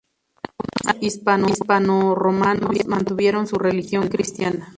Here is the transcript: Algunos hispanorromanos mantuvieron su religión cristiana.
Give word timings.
Algunos 0.87 1.51
hispanorromanos 1.53 2.87
mantuvieron 2.87 3.45
su 3.45 3.57
religión 3.59 4.07
cristiana. 4.09 4.67